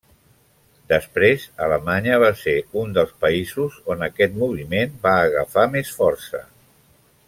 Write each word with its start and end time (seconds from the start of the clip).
Després, 0.93 1.43
Alemanya 1.65 2.17
va 2.23 2.31
ser 2.41 2.57
un 2.83 2.97
dels 2.97 3.13
països 3.27 3.77
on 3.95 4.03
aquest 4.09 4.43
moviment 4.45 4.99
va 5.07 5.17
agafar 5.31 5.71
més 5.77 5.97
força. 6.01 6.47